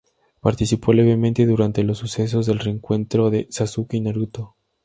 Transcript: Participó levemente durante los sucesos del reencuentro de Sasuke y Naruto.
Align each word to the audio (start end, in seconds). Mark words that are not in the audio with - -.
Participó 0.39 0.93
levemente 0.93 1.45
durante 1.45 1.83
los 1.83 1.99
sucesos 1.99 2.47
del 2.47 2.57
reencuentro 2.57 3.29
de 3.29 3.45
Sasuke 3.51 3.97
y 3.97 4.01
Naruto. 4.01 4.55